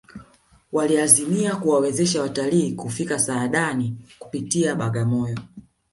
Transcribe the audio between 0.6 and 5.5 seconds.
waliazimia kuwawezesha watalii kufika saadani kupitia bagamoyo